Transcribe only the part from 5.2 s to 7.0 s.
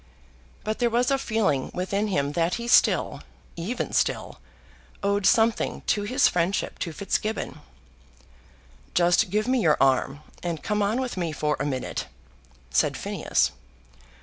something to his friendship to